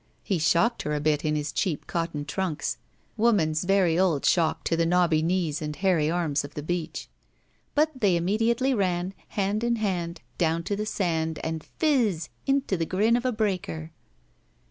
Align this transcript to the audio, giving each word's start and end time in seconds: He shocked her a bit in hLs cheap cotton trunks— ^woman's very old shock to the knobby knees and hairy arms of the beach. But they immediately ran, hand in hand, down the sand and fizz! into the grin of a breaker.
He 0.23 0.39
shocked 0.39 0.81
her 0.81 0.95
a 0.95 0.99
bit 0.99 1.23
in 1.23 1.35
hLs 1.35 1.53
cheap 1.53 1.85
cotton 1.85 2.25
trunks— 2.25 2.77
^woman's 3.19 3.65
very 3.65 3.99
old 3.99 4.25
shock 4.25 4.63
to 4.63 4.75
the 4.75 4.83
knobby 4.87 5.21
knees 5.21 5.61
and 5.61 5.75
hairy 5.75 6.09
arms 6.09 6.43
of 6.43 6.55
the 6.55 6.63
beach. 6.63 7.07
But 7.75 7.91
they 8.01 8.15
immediately 8.15 8.73
ran, 8.73 9.13
hand 9.27 9.63
in 9.63 9.75
hand, 9.75 10.21
down 10.39 10.63
the 10.65 10.87
sand 10.87 11.39
and 11.43 11.63
fizz! 11.77 12.29
into 12.47 12.77
the 12.77 12.87
grin 12.87 13.15
of 13.15 13.25
a 13.25 13.31
breaker. 13.31 13.91